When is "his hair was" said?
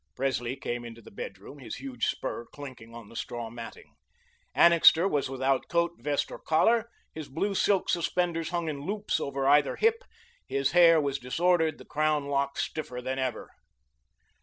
10.47-11.19